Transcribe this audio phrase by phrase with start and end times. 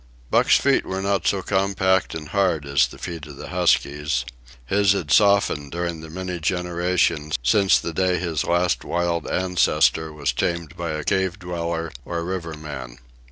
[0.31, 4.25] Buck's feet were not so compact and hard as the feet of the huskies.
[4.65, 10.33] His had softened during the many generations since the day his last wild ancestor was
[10.33, 12.97] tamed by a cave dweller or river man.